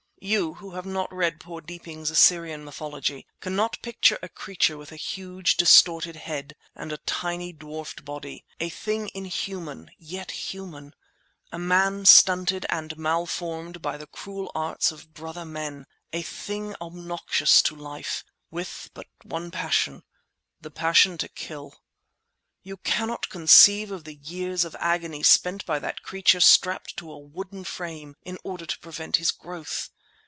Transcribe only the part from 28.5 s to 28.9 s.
to